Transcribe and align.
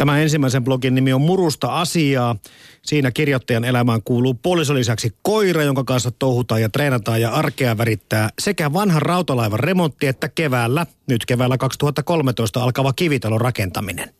Tämä 0.00 0.18
ensimmäisen 0.18 0.64
blogin 0.64 0.94
nimi 0.94 1.12
on 1.12 1.20
Murusta 1.20 1.80
asiaa. 1.80 2.36
Siinä 2.82 3.10
kirjoittajan 3.10 3.64
elämään 3.64 4.02
kuuluu 4.02 4.34
puolison 4.34 4.76
lisäksi 4.76 5.14
koira, 5.22 5.62
jonka 5.62 5.84
kanssa 5.84 6.10
touhutaan 6.10 6.62
ja 6.62 6.68
treenataan 6.68 7.20
ja 7.20 7.30
arkea 7.30 7.78
värittää 7.78 8.28
sekä 8.38 8.72
vanhan 8.72 9.02
rautalaivan 9.02 9.60
remontti 9.60 10.06
että 10.06 10.28
keväällä, 10.28 10.86
nyt 11.06 11.26
keväällä 11.26 11.58
2013 11.58 12.62
alkava 12.62 12.92
kivitalon 12.92 13.40
rakentaminen. 13.40 14.14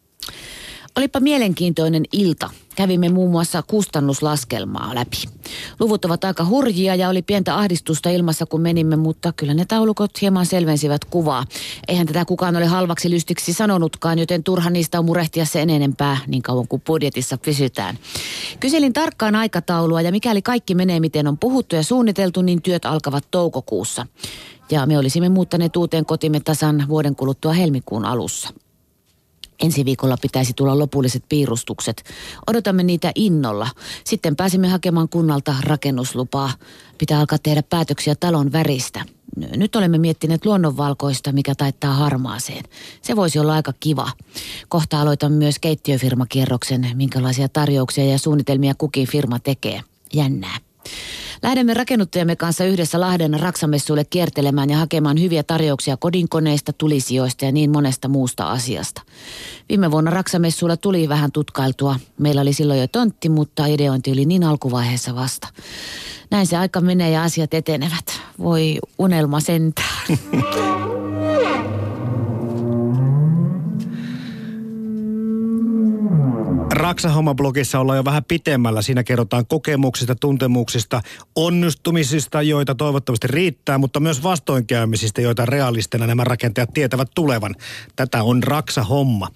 Olipa 1.00 1.20
mielenkiintoinen 1.20 2.02
ilta. 2.12 2.50
Kävimme 2.76 3.08
muun 3.08 3.30
muassa 3.30 3.62
kustannuslaskelmaa 3.62 4.94
läpi. 4.94 5.16
Luvut 5.78 6.04
ovat 6.04 6.24
aika 6.24 6.44
hurjia 6.44 6.94
ja 6.94 7.08
oli 7.08 7.22
pientä 7.22 7.56
ahdistusta 7.56 8.10
ilmassa 8.10 8.46
kun 8.46 8.60
menimme, 8.60 8.96
mutta 8.96 9.32
kyllä 9.32 9.54
ne 9.54 9.64
taulukot 9.64 10.20
hieman 10.20 10.46
selvensivät 10.46 11.04
kuvaa. 11.04 11.44
Eihän 11.88 12.06
tätä 12.06 12.24
kukaan 12.24 12.56
ole 12.56 12.66
halvaksi 12.66 13.10
lystiksi 13.10 13.52
sanonutkaan, 13.52 14.18
joten 14.18 14.44
turha 14.44 14.70
niistä 14.70 14.98
on 14.98 15.04
murehtia 15.04 15.44
sen 15.44 15.70
enempää 15.70 16.16
niin 16.26 16.42
kauan 16.42 16.68
kuin 16.68 16.82
budjetissa 16.86 17.38
pysytään. 17.38 17.98
Kyselin 18.60 18.92
tarkkaan 18.92 19.36
aikataulua 19.36 20.02
ja 20.02 20.12
mikäli 20.12 20.42
kaikki 20.42 20.74
menee 20.74 21.00
miten 21.00 21.26
on 21.26 21.38
puhuttu 21.38 21.76
ja 21.76 21.82
suunniteltu, 21.82 22.42
niin 22.42 22.62
työt 22.62 22.84
alkavat 22.84 23.24
toukokuussa. 23.30 24.06
Ja 24.70 24.86
me 24.86 24.98
olisimme 24.98 25.28
muuttaneet 25.28 25.76
uuteen 25.76 26.04
kotimme 26.04 26.40
tasan 26.40 26.84
vuoden 26.88 27.16
kuluttua 27.16 27.52
helmikuun 27.52 28.04
alussa. 28.04 28.48
Ensi 29.60 29.84
viikolla 29.84 30.16
pitäisi 30.22 30.52
tulla 30.56 30.78
lopulliset 30.78 31.24
piirustukset. 31.28 32.04
Odotamme 32.46 32.82
niitä 32.82 33.12
innolla. 33.14 33.68
Sitten 34.04 34.36
pääsemme 34.36 34.68
hakemaan 34.68 35.08
kunnalta 35.08 35.54
rakennuslupaa. 35.64 36.50
Pitää 36.98 37.20
alkaa 37.20 37.38
tehdä 37.38 37.62
päätöksiä 37.62 38.14
talon 38.14 38.52
väristä. 38.52 39.04
Nyt 39.56 39.76
olemme 39.76 39.98
miettineet 39.98 40.46
luonnonvalkoista, 40.46 41.32
mikä 41.32 41.54
taittaa 41.54 41.94
harmaaseen. 41.94 42.64
Se 43.02 43.16
voisi 43.16 43.38
olla 43.38 43.54
aika 43.54 43.72
kiva. 43.80 44.10
Kohta 44.68 45.00
aloitan 45.00 45.32
myös 45.32 45.58
keittiöfirmakierroksen, 45.58 46.90
minkälaisia 46.94 47.48
tarjouksia 47.48 48.04
ja 48.04 48.18
suunnitelmia 48.18 48.74
kukin 48.78 49.08
firma 49.08 49.38
tekee. 49.38 49.80
Jännää. 50.12 50.69
Lähdemme 51.42 51.74
rakennuttajamme 51.74 52.36
kanssa 52.36 52.64
yhdessä 52.64 53.00
Lahden 53.00 53.40
Raksamessuille 53.40 54.04
kiertelemään 54.04 54.70
ja 54.70 54.76
hakemaan 54.76 55.20
hyviä 55.20 55.42
tarjouksia 55.42 55.96
kodinkoneista, 55.96 56.72
tulisijoista 56.72 57.44
ja 57.44 57.52
niin 57.52 57.70
monesta 57.70 58.08
muusta 58.08 58.50
asiasta. 58.50 59.02
Viime 59.68 59.90
vuonna 59.90 60.10
Raksamessuilla 60.10 60.76
tuli 60.76 61.08
vähän 61.08 61.32
tutkailtua. 61.32 61.96
Meillä 62.18 62.40
oli 62.40 62.52
silloin 62.52 62.80
jo 62.80 62.86
tontti, 62.86 63.28
mutta 63.28 63.66
ideointi 63.66 64.12
oli 64.12 64.24
niin 64.24 64.44
alkuvaiheessa 64.44 65.14
vasta. 65.14 65.48
Näin 66.30 66.46
se 66.46 66.56
aika 66.56 66.80
menee 66.80 67.10
ja 67.10 67.22
asiat 67.22 67.54
etenevät. 67.54 68.20
Voi 68.38 68.78
unelma 68.98 69.40
sentään. 69.40 70.06
Raksa-homma-blogissa 76.80 77.80
ollaan 77.80 77.96
jo 77.96 78.04
vähän 78.04 78.24
pitemmällä. 78.24 78.82
Siinä 78.82 79.04
kerrotaan 79.04 79.46
kokemuksista, 79.46 80.14
tuntemuksista, 80.14 81.00
onnistumisista, 81.36 82.42
joita 82.42 82.74
toivottavasti 82.74 83.26
riittää, 83.26 83.78
mutta 83.78 84.00
myös 84.00 84.22
vastoinkäymisistä, 84.22 85.20
joita 85.20 85.46
realistena 85.46 86.06
nämä 86.06 86.24
rakentajat 86.24 86.70
tietävät 86.74 87.08
tulevan. 87.14 87.54
Tätä 87.96 88.22
on 88.22 88.42
Raksa-homma. 88.42 89.28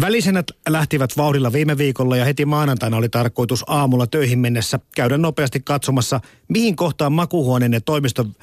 Välisenät 0.00 0.46
lähtivät 0.68 1.10
vauhdilla 1.16 1.52
viime 1.52 1.78
viikolla 1.78 2.16
ja 2.16 2.24
heti 2.24 2.44
maanantaina 2.44 2.96
oli 2.96 3.08
tarkoitus 3.08 3.64
aamulla 3.66 4.06
töihin 4.06 4.38
mennessä 4.38 4.80
käydä 4.94 5.18
nopeasti 5.18 5.60
katsomassa, 5.60 6.20
mihin 6.48 6.76
kohtaan 6.76 7.12
makuhuoneen 7.12 7.72
ja 7.72 7.80
toimiston 7.80 8.34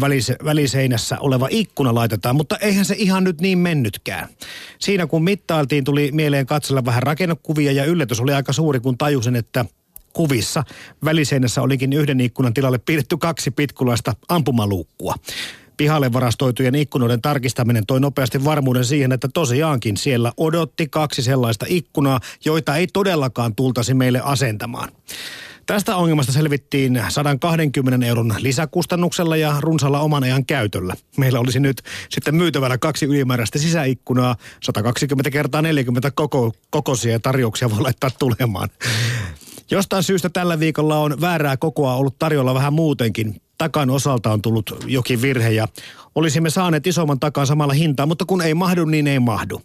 välis, 0.00 0.32
väliseinässä 0.44 1.18
oleva 1.18 1.48
ikkuna 1.50 1.94
laitetaan, 1.94 2.36
mutta 2.36 2.56
eihän 2.56 2.84
se 2.84 2.94
ihan 2.98 3.24
nyt 3.24 3.40
niin 3.40 3.58
mennytkään. 3.58 4.28
Siinä 4.78 5.06
kun 5.06 5.24
mittailtiin, 5.24 5.84
tuli 5.84 6.10
mieleen 6.12 6.46
katsella 6.46 6.84
vähän 6.84 7.02
rakennekuvia 7.02 7.72
ja 7.72 7.84
yllätys 7.84 8.20
oli 8.20 8.32
aika 8.32 8.52
suuri, 8.52 8.80
kun 8.80 8.98
tajusin, 8.98 9.36
että 9.36 9.64
kuvissa 10.12 10.64
väliseinässä 11.04 11.62
olikin 11.62 11.92
yhden 11.92 12.20
ikkunan 12.20 12.54
tilalle 12.54 12.78
piirretty 12.78 13.16
kaksi 13.16 13.50
pitkulaista 13.50 14.14
ampumaluukkua. 14.28 15.14
Pihalle 15.76 16.12
varastoitujen 16.12 16.74
ikkunoiden 16.74 17.22
tarkistaminen 17.22 17.86
toi 17.86 18.00
nopeasti 18.00 18.44
varmuuden 18.44 18.84
siihen, 18.84 19.12
että 19.12 19.28
tosiaankin 19.34 19.96
siellä 19.96 20.32
odotti 20.36 20.88
kaksi 20.88 21.22
sellaista 21.22 21.66
ikkunaa, 21.68 22.20
joita 22.44 22.76
ei 22.76 22.86
todellakaan 22.86 23.54
tultasi 23.54 23.94
meille 23.94 24.20
asentamaan. 24.24 24.88
Tästä 25.66 25.96
ongelmasta 25.96 26.32
selvittiin 26.32 27.02
120 27.08 28.06
euron 28.06 28.34
lisäkustannuksella 28.38 29.36
ja 29.36 29.56
runsalla 29.60 30.00
oman 30.00 30.24
ajan 30.24 30.46
käytöllä. 30.46 30.94
Meillä 31.16 31.40
olisi 31.40 31.60
nyt 31.60 31.82
sitten 32.08 32.34
myytävänä 32.34 32.78
kaksi 32.78 33.06
ylimääräistä 33.06 33.58
sisäikkunaa, 33.58 34.36
120 34.62 35.30
kertaa 35.30 35.62
40 35.62 36.10
koko, 36.10 36.52
kokoisia 36.70 37.20
tarjouksia 37.20 37.70
voi 37.70 37.80
laittaa 37.80 38.10
tulemaan. 38.18 38.68
Jostain 39.70 40.02
syystä 40.02 40.28
tällä 40.28 40.60
viikolla 40.60 40.98
on 40.98 41.20
väärää 41.20 41.56
kokoa 41.56 41.94
ollut 41.94 42.18
tarjolla 42.18 42.54
vähän 42.54 42.72
muutenkin. 42.72 43.42
Takan 43.58 43.90
osalta 43.90 44.32
on 44.32 44.42
tullut 44.42 44.84
jokin 44.86 45.22
virhe 45.22 45.50
ja 45.50 45.68
olisimme 46.14 46.50
saaneet 46.50 46.86
isomman 46.86 47.20
takan 47.20 47.46
samalla 47.46 47.72
hintaa, 47.72 48.06
mutta 48.06 48.24
kun 48.24 48.42
ei 48.42 48.54
mahdu, 48.54 48.84
niin 48.84 49.06
ei 49.06 49.18
mahdu 49.18 49.62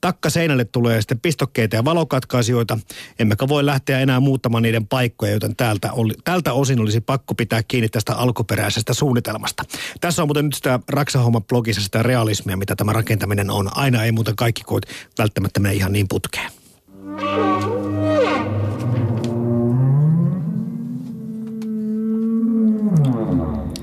takka 0.00 0.30
seinälle 0.30 0.64
tulee 0.64 1.00
sitten 1.00 1.20
pistokkeita 1.20 1.76
ja 1.76 1.84
valokatkaisijoita, 1.84 2.78
emmekä 3.18 3.48
voi 3.48 3.66
lähteä 3.66 4.00
enää 4.00 4.20
muuttamaan 4.20 4.62
niiden 4.62 4.86
paikkoja, 4.86 5.32
joten 5.32 5.56
täältä 5.56 5.92
oli, 5.92 6.14
tältä 6.24 6.52
osin 6.52 6.80
olisi 6.80 7.00
pakko 7.00 7.34
pitää 7.34 7.62
kiinni 7.62 7.88
tästä 7.88 8.14
alkuperäisestä 8.14 8.94
suunnitelmasta. 8.94 9.64
Tässä 10.00 10.22
on 10.22 10.28
muuten 10.28 10.44
nyt 10.44 10.54
sitä 10.54 10.80
Raksahomma 10.88 11.40
blogissa 11.40 11.82
sitä 11.82 12.02
realismia, 12.02 12.56
mitä 12.56 12.76
tämä 12.76 12.92
rakentaminen 12.92 13.50
on. 13.50 13.76
Aina 13.76 14.04
ei 14.04 14.12
muuten 14.12 14.36
kaikki 14.36 14.62
koit 14.64 14.84
välttämättä 15.18 15.60
mene 15.60 15.74
ihan 15.74 15.92
niin 15.92 16.08
putkeen. 16.08 16.50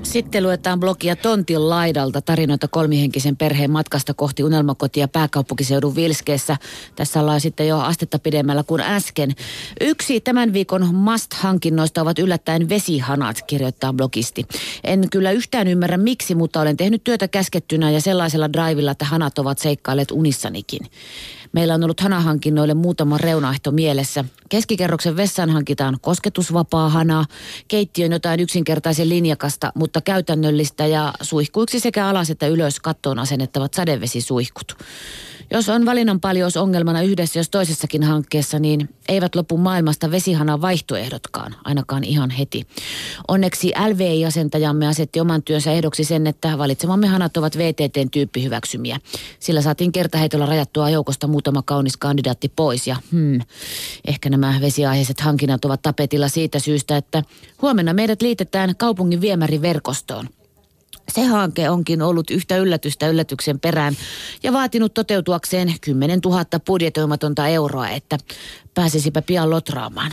Sitten 0.08 0.42
luetaan 0.42 0.80
blogia 0.80 1.16
Tontin 1.16 1.68
laidalta 1.70 2.20
tarinoita 2.20 2.68
kolmihenkisen 2.68 3.36
perheen 3.36 3.70
matkasta 3.70 4.14
kohti 4.14 4.44
unelmakotia 4.44 5.08
pääkaupunkiseudun 5.08 5.96
Vilskeessä. 5.96 6.56
Tässä 6.96 7.20
ollaan 7.20 7.40
sitten 7.40 7.68
jo 7.68 7.78
astetta 7.78 8.18
pidemmällä 8.18 8.62
kuin 8.62 8.80
äsken. 8.80 9.34
Yksi 9.80 10.20
tämän 10.20 10.52
viikon 10.52 10.94
must-hankinnoista 10.94 12.02
ovat 12.02 12.18
yllättäen 12.18 12.68
vesihanat, 12.68 13.42
kirjoittaa 13.42 13.92
blogisti. 13.92 14.46
En 14.84 15.10
kyllä 15.10 15.30
yhtään 15.30 15.68
ymmärrä 15.68 15.96
miksi, 15.96 16.34
mutta 16.34 16.60
olen 16.60 16.76
tehnyt 16.76 17.04
työtä 17.04 17.28
käskettynä 17.28 17.90
ja 17.90 18.00
sellaisella 18.00 18.52
drivilla, 18.52 18.90
että 18.90 19.04
hanat 19.04 19.38
ovat 19.38 19.58
seikkailleet 19.58 20.10
unissanikin. 20.10 20.80
Meillä 21.52 21.74
on 21.74 21.84
ollut 21.84 22.00
hanahankinnoille 22.00 22.74
muutama 22.74 23.18
reunaehto 23.18 23.70
mielessä. 23.70 24.24
Keskikerroksen 24.48 25.16
vessaan 25.16 25.50
hankitaan 25.50 25.98
kosketusvapaa 26.00 26.88
hana, 26.88 27.24
keittiön 27.68 28.12
jotain 28.12 28.40
yksinkertaisen 28.40 29.08
linjakasta, 29.08 29.72
mutta 29.74 30.00
käytännöllistä 30.00 30.86
ja 30.86 31.12
suihkuiksi 31.20 31.80
sekä 31.80 32.06
alas 32.06 32.30
että 32.30 32.46
ylös 32.46 32.80
kattoon 32.80 33.18
asennettavat 33.18 33.74
sadevesisuihkut. 33.74 34.76
Jos 35.50 35.68
on 35.68 35.86
valinnan 35.86 36.20
paljon 36.20 36.50
ongelmana 36.56 37.02
yhdessä 37.02 37.38
jos 37.38 37.48
toisessakin 37.48 38.02
hankkeessa, 38.02 38.58
niin 38.58 38.88
eivät 39.08 39.34
lopu 39.34 39.56
maailmasta 39.56 40.10
vesihanan 40.10 40.60
vaihtoehdotkaan, 40.60 41.54
ainakaan 41.64 42.04
ihan 42.04 42.30
heti. 42.30 42.66
Onneksi 43.28 43.72
LVI-asentajamme 43.88 44.86
asetti 44.86 45.20
oman 45.20 45.42
työnsä 45.42 45.72
ehdoksi 45.72 46.04
sen, 46.04 46.26
että 46.26 46.58
valitsemamme 46.58 47.06
hanat 47.06 47.36
ovat 47.36 47.58
VTTn 47.58 48.10
tyyppihyväksymiä. 48.10 49.00
Sillä 49.40 49.62
saatiin 49.62 49.92
kertaheitolla 49.92 50.46
rajattua 50.46 50.90
joukosta 50.90 51.26
muutama 51.26 51.62
kaunis 51.62 51.96
kandidaatti 51.96 52.52
pois 52.56 52.86
ja 52.86 52.96
hmm, 53.12 53.40
ehkä 54.06 54.30
nämä 54.30 54.54
vesiaiheiset 54.60 55.20
hankinnat 55.20 55.64
ovat 55.64 55.82
tapetilla 55.82 56.28
siitä 56.28 56.58
syystä, 56.58 56.96
että 56.96 57.22
huomenna 57.62 57.94
meidät 57.94 58.22
liitetään 58.22 58.76
kaupungin 58.76 59.20
viemäriverkostoon. 59.20 60.28
Se 61.12 61.24
hanke 61.24 61.70
onkin 61.70 62.02
ollut 62.02 62.30
yhtä 62.30 62.56
yllätystä 62.56 63.08
yllätyksen 63.08 63.60
perään 63.60 63.96
ja 64.42 64.52
vaatinut 64.52 64.94
toteutuakseen 64.94 65.74
10 65.80 66.20
000 66.24 66.44
budjetoimatonta 66.66 67.48
euroa, 67.48 67.88
että 67.88 68.18
pääsisipä 68.74 69.22
pian 69.22 69.50
lotraamaan. 69.50 70.12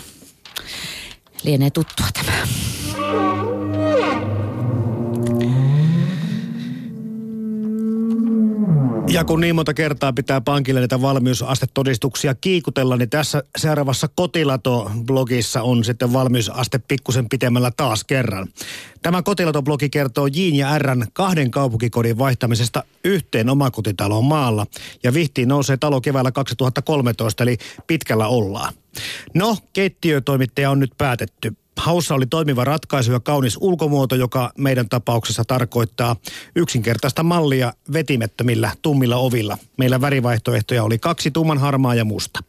Lienee 1.44 1.69
tuttua 1.69 2.06
tämä. 2.13 2.47
Ja 9.07 9.24
kun 9.24 9.42
niin 9.42 9.56
monta 9.56 9.74
kertaa 9.74 10.13
pitää 10.13 10.42
pankille 10.42 10.80
näitä 10.80 11.02
valmiusastetodistuksia 11.02 12.36
kiikutella, 12.36 12.98
niin 12.98 13.10
tässä 13.10 13.44
seuraavassa 13.57 14.07
Kotilato-blogissa 14.07 15.62
on 15.62 15.84
sitten 15.84 16.13
valmiusaste 16.13 16.80
pikkusen 16.88 17.30
pitemmällä 17.30 17.72
taas 17.78 18.04
kerran. 18.04 18.48
Tämä 19.02 19.22
Kotilato-blogi 19.22 19.90
kertoo 19.90 20.28
Jin 20.28 20.56
ja 20.56 20.78
Rn 20.78 21.07
kahden 21.13 21.52
kaupunkikodin 21.52 22.18
vaihtamisesta 22.18 22.84
yhteen 23.04 23.50
omakotitaloon 23.50 24.25
maalla. 24.25 24.68
Ja 25.04 25.13
vihtiin 25.13 25.48
nousee 25.48 25.78
talo 25.78 26.02
keväällä 26.02 26.31
2013, 26.31 27.44
eli 27.44 27.57
pitkällä 27.88 28.28
ollaan. 28.28 28.74
No, 29.34 29.57
keittiötoimittaja 29.74 30.72
on 30.72 30.80
nyt 30.80 30.94
päätetty. 30.98 31.54
Haussa 31.77 32.16
oli 32.16 32.25
toimiva 32.25 32.63
ratkaisu 32.63 33.12
ja 33.12 33.19
kaunis 33.19 33.57
ulkomuoto, 33.62 34.16
joka 34.16 34.51
meidän 34.57 34.89
tapauksessa 34.89 35.44
tarkoittaa 35.48 36.16
yksinkertaista 36.56 37.24
mallia 37.24 37.74
vetimettömillä 37.94 38.72
tummilla 38.81 39.16
ovilla. 39.16 39.57
Meillä 39.77 40.01
värivaihtoehtoja 40.01 40.83
oli 40.83 41.00
kaksi 41.00 41.31
tumman 41.31 41.57
harmaa 41.57 41.95
ja 41.95 42.06
musta. 42.06 42.39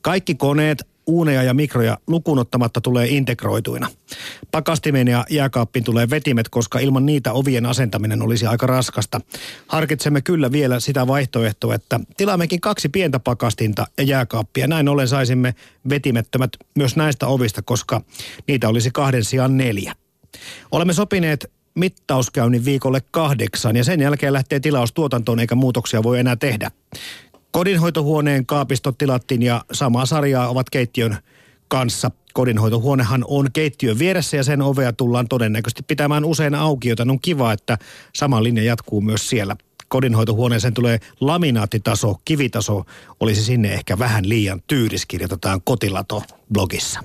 Kaikki 0.00 0.34
koneet, 0.34 0.91
uuneja 1.06 1.42
ja 1.42 1.54
mikroja 1.54 1.98
lukunottamatta 2.06 2.80
tulee 2.80 3.08
integroituina. 3.08 3.88
Pakastimeen 4.50 5.08
ja 5.08 5.24
jääkaappiin 5.30 5.84
tulee 5.84 6.10
vetimet, 6.10 6.48
koska 6.48 6.78
ilman 6.78 7.06
niitä 7.06 7.32
ovien 7.32 7.66
asentaminen 7.66 8.22
olisi 8.22 8.46
aika 8.46 8.66
raskasta. 8.66 9.20
Harkitsemme 9.66 10.20
kyllä 10.20 10.52
vielä 10.52 10.80
sitä 10.80 11.06
vaihtoehtoa, 11.06 11.74
että 11.74 12.00
tilaammekin 12.16 12.60
kaksi 12.60 12.88
pientä 12.88 13.18
pakastinta 13.18 13.86
ja 13.98 14.04
jääkaappia. 14.04 14.66
Näin 14.66 14.88
ollen 14.88 15.08
saisimme 15.08 15.54
vetimettömät 15.88 16.50
myös 16.76 16.96
näistä 16.96 17.26
ovista, 17.26 17.62
koska 17.62 18.00
niitä 18.48 18.68
olisi 18.68 18.90
kahden 18.90 19.24
sijaan 19.24 19.56
neljä. 19.56 19.94
Olemme 20.70 20.92
sopineet 20.92 21.50
mittauskäynnin 21.74 22.64
viikolle 22.64 23.02
kahdeksan 23.10 23.76
ja 23.76 23.84
sen 23.84 24.00
jälkeen 24.00 24.32
lähtee 24.32 24.60
tilaus 24.60 24.92
tuotantoon 24.92 25.40
eikä 25.40 25.54
muutoksia 25.54 26.02
voi 26.02 26.18
enää 26.18 26.36
tehdä. 26.36 26.70
Kodinhoitohuoneen 27.52 28.46
kaapistot 28.46 28.98
tilattiin 28.98 29.42
ja 29.42 29.64
samaa 29.72 30.06
sarjaa 30.06 30.48
ovat 30.48 30.70
keittiön 30.70 31.16
kanssa. 31.68 32.10
Kodinhoitohuonehan 32.32 33.24
on 33.28 33.46
keittiön 33.52 33.98
vieressä 33.98 34.36
ja 34.36 34.44
sen 34.44 34.62
ovea 34.62 34.92
tullaan 34.92 35.28
todennäköisesti 35.28 35.82
pitämään 35.82 36.24
usein 36.24 36.54
auki, 36.54 36.88
joten 36.88 37.10
on 37.10 37.20
kiva, 37.20 37.52
että 37.52 37.78
sama 38.14 38.42
linja 38.42 38.62
jatkuu 38.62 39.00
myös 39.00 39.28
siellä. 39.28 39.56
Kodinhoitohuoneeseen 39.88 40.74
tulee 40.74 40.98
laminaattitaso, 41.20 42.16
kivitaso 42.24 42.84
olisi 43.20 43.42
sinne 43.42 43.74
ehkä 43.74 43.98
vähän 43.98 44.28
liian 44.28 44.62
tyyris, 44.66 45.06
kirjoitetaan 45.06 45.60
kotilato 45.64 46.22
blogissa. 46.52 47.00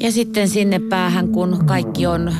Ja 0.00 0.12
sitten 0.12 0.48
sinne 0.48 0.78
päähän, 0.78 1.28
kun 1.28 1.64
kaikki 1.66 2.06
on 2.06 2.34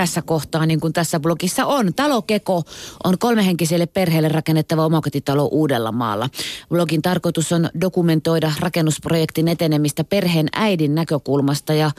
tässä 0.00 0.22
kohtaa, 0.22 0.66
niin 0.66 0.80
kuin 0.80 0.92
tässä 0.92 1.20
blogissa 1.20 1.66
on. 1.66 1.94
Talokeko 1.94 2.62
on 3.04 3.18
kolmehenkiselle 3.18 3.86
perheelle 3.86 4.28
rakennettava 4.28 4.86
omakotitalo 4.86 5.48
Uudellamaalla. 5.52 6.28
Blogin 6.68 7.02
tarkoitus 7.02 7.52
on 7.52 7.68
dokumentoida 7.80 8.52
rakennusprojektin 8.60 9.48
etenemistä 9.48 10.04
perheen 10.04 10.48
äidin 10.52 10.94
näkökulmasta 10.94 11.74
ja 11.74 11.90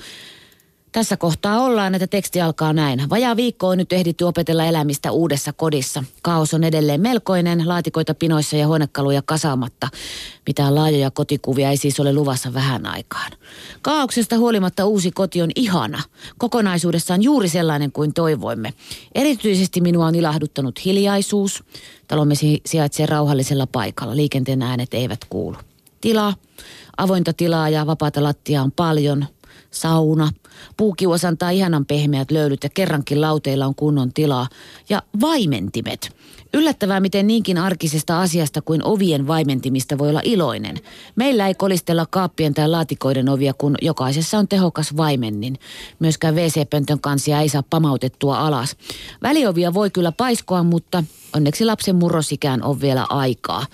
tässä 0.92 1.18
kohtaa 1.18 1.62
ollaan, 1.62 1.96
että 1.96 2.08
teksti 2.08 2.42
alkaa 2.42 2.74
näin. 2.74 3.10
Vajaa 3.10 3.36
viikko 3.36 3.68
on 3.68 3.78
nyt 3.78 3.94
ehditty 3.94 4.24
opetella 4.24 4.66
elämistä 4.66 5.12
uudessa 5.12 5.54
kodissa. 5.54 6.04
Kaos 6.22 6.54
on 6.54 6.64
edelleen 6.64 7.02
melkoinen, 7.02 7.68
laatikoita 7.68 8.14
pinoissa 8.14 8.58
ja 8.58 8.68
huonekaluja 8.68 9.22
kasaamatta. 9.26 9.90
Mitään 10.48 10.76
laajoja 10.76 11.12
kotikuvia 11.12 11.70
ei 11.70 11.78
siis 11.78 12.00
ole 12.00 12.14
luvassa 12.14 12.54
vähän 12.54 12.86
aikaan. 12.86 13.32
Kaauksesta 13.82 14.38
huolimatta 14.38 14.86
uusi 14.86 15.12
koti 15.12 15.42
on 15.42 15.50
ihana. 15.56 16.04
Kokonaisuudessaan 16.38 17.24
juuri 17.24 17.50
sellainen 17.50 17.92
kuin 17.92 18.14
toivoimme. 18.14 18.74
Erityisesti 19.16 19.82
minua 19.82 20.06
on 20.06 20.16
ilahduttanut 20.16 20.86
hiljaisuus. 20.86 21.64
Talomme 22.08 22.34
sijaitsee 22.66 23.06
rauhallisella 23.06 23.68
paikalla. 23.68 24.16
Liikenteen 24.16 24.62
äänet 24.62 24.94
eivät 24.94 25.26
kuulu. 25.30 25.58
Tilaa, 26.02 26.34
avointa 26.98 27.34
tilaa 27.34 27.70
ja 27.70 27.88
vapaata 27.88 28.24
lattiaa 28.24 28.64
on 28.64 28.72
paljon– 28.72 29.26
sauna, 29.72 30.30
puukiuas 30.78 31.26
antaa 31.26 31.50
ihanan 31.50 31.86
pehmeät 31.86 32.32
löylyt 32.32 32.64
ja 32.64 32.70
kerrankin 32.70 33.22
lauteilla 33.22 33.66
on 33.66 33.76
kunnon 33.76 34.14
tilaa. 34.14 34.48
Ja 34.90 35.04
vaimentimet. 35.22 36.16
Yllättävää, 36.54 37.00
miten 37.00 37.28
niinkin 37.28 37.58
arkisesta 37.58 38.22
asiasta 38.22 38.62
kuin 38.62 38.84
ovien 38.84 39.28
vaimentimista 39.28 39.98
voi 39.98 40.10
olla 40.10 40.22
iloinen. 40.24 40.78
Meillä 41.16 41.48
ei 41.48 41.54
kolistella 41.54 42.06
kaappien 42.10 42.54
tai 42.54 42.68
laatikoiden 42.68 43.30
ovia, 43.30 43.54
kun 43.54 43.76
jokaisessa 43.82 44.38
on 44.38 44.48
tehokas 44.48 44.98
vaimennin. 44.98 45.60
Myöskään 46.00 46.36
WC-pöntön 46.36 47.00
kansia 47.02 47.40
ei 47.40 47.50
saa 47.50 47.64
pamautettua 47.70 48.40
alas. 48.40 48.76
Väliovia 49.24 49.74
voi 49.74 49.90
kyllä 49.90 50.12
paiskoa, 50.12 50.64
mutta 50.64 51.04
onneksi 51.36 51.66
lapsen 51.66 51.96
murrosikään 51.96 52.64
on 52.64 52.82
vielä 52.82 53.06
aikaa. 53.10 53.66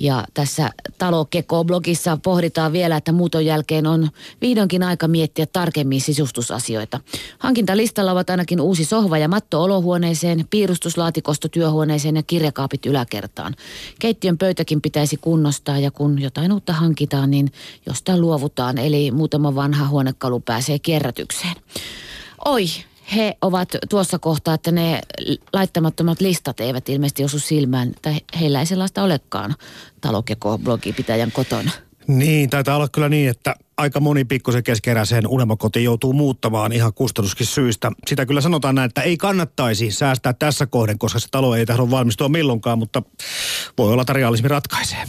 Ja 0.00 0.24
tässä 0.34 0.70
Talo 0.98 1.24
Keko-blogissa 1.24 2.18
pohditaan 2.22 2.72
vielä, 2.72 2.96
että 2.96 3.12
muuton 3.12 3.46
jälkeen 3.46 3.86
on 3.86 4.10
vihdoinkin 4.40 4.82
aika 4.82 5.08
miettiä 5.08 5.46
tarkemmin 5.46 6.00
sisustusasioita. 6.00 7.00
Hankintalistalla 7.38 8.12
ovat 8.12 8.30
ainakin 8.30 8.60
uusi 8.60 8.84
sohva 8.84 9.18
ja 9.18 9.28
matto 9.28 9.62
olohuoneeseen, 9.62 10.46
piirustuslaatikosto 10.50 11.48
työhuoneeseen 11.48 12.16
ja 12.16 12.22
kirjakaapit 12.22 12.86
yläkertaan. 12.86 13.54
Keittiön 13.98 14.38
pöytäkin 14.38 14.80
pitäisi 14.80 15.16
kunnostaa 15.16 15.78
ja 15.78 15.90
kun 15.90 16.22
jotain 16.22 16.52
uutta 16.52 16.72
hankitaan, 16.72 17.30
niin 17.30 17.52
jostain 17.86 18.20
luovutaan. 18.20 18.78
Eli 18.78 19.10
muutama 19.10 19.54
vanha 19.54 19.88
huonekalu 19.88 20.40
pääsee 20.40 20.78
kierrätykseen. 20.78 21.54
Oi, 22.44 22.66
he 23.16 23.36
ovat 23.42 23.68
tuossa 23.88 24.18
kohtaa, 24.18 24.54
että 24.54 24.72
ne 24.72 25.00
laittamattomat 25.52 26.20
listat 26.20 26.60
eivät 26.60 26.88
ilmeisesti 26.88 27.24
osu 27.24 27.38
silmään, 27.38 27.92
tai 28.02 28.14
heillä 28.40 28.60
ei 28.60 28.66
sellaista 28.66 29.02
olekaan 29.02 29.54
talokeko-blogipitäjän 30.00 31.32
kotona. 31.32 31.70
Niin, 32.06 32.50
taitaa 32.50 32.76
olla 32.76 32.88
kyllä 32.88 33.08
niin, 33.08 33.30
että 33.30 33.54
aika 33.76 34.00
moni 34.00 34.24
pikkusen 34.24 34.62
keskeräiseen 34.62 35.26
unelmakotiin 35.26 35.84
joutuu 35.84 36.12
muuttamaan 36.12 36.72
ihan 36.72 36.94
kustannuskin 36.94 37.46
syistä. 37.46 37.92
Sitä 38.06 38.26
kyllä 38.26 38.40
sanotaan 38.40 38.74
näin, 38.74 38.86
että 38.86 39.02
ei 39.02 39.16
kannattaisi 39.16 39.90
säästää 39.90 40.32
tässä 40.32 40.66
kohden, 40.66 40.98
koska 40.98 41.18
se 41.18 41.28
talo 41.30 41.54
ei 41.56 41.66
tahdo 41.66 41.90
valmistua 41.90 42.28
milloinkaan, 42.28 42.78
mutta 42.78 43.02
voi 43.78 43.92
olla, 43.92 44.02
että 44.02 44.12
realismi 44.12 44.48
ratkaisee. 44.48 45.04